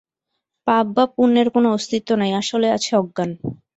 [0.67, 3.29] পাপ বা পুণ্যের কোন অস্তিত্ব নাই, আসলে আছে অজ্ঞান।